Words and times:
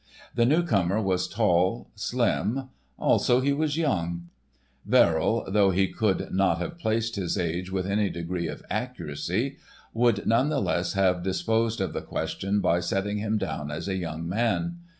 The 0.33 0.47
newcomer 0.47 0.99
was 0.99 1.27
tall, 1.27 1.91
slim. 1.93 2.69
Also 2.97 3.39
he 3.39 3.53
was 3.53 3.77
young; 3.77 4.29
Verrill, 4.83 5.45
though 5.47 5.69
he 5.69 5.89
could 5.89 6.31
not 6.31 6.57
have 6.57 6.79
placed 6.79 7.17
his 7.17 7.37
age 7.37 7.71
with 7.71 7.85
any 7.85 8.09
degree 8.09 8.47
of 8.47 8.63
accuracy, 8.67 9.57
would 9.93 10.25
none 10.25 10.49
the 10.49 10.59
less 10.59 10.93
have 10.93 11.21
disposed 11.21 11.79
of 11.79 11.93
the 11.93 12.01
question 12.01 12.61
by 12.61 12.79
setting 12.79 13.19
him 13.19 13.37
down 13.37 13.69
as 13.69 13.87
a 13.87 13.95
young 13.95 14.27
man. 14.27 14.79